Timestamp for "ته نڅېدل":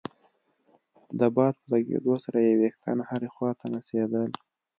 3.59-4.29